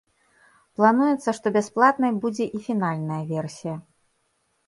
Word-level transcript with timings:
Плануецца, 0.79 1.33
што 1.39 1.47
бясплатнай 1.57 2.11
будзе 2.25 2.45
і 2.59 2.61
фінальная 2.69 3.21
версія. 3.35 3.75